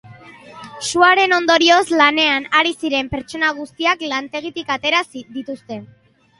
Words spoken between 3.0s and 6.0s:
pertsona guztiak lantegitik atera dituzte.